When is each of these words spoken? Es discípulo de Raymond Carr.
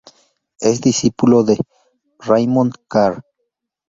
Es 0.61 0.81
discípulo 0.81 1.43
de 1.43 1.59
Raymond 2.17 2.73
Carr. 2.87 3.23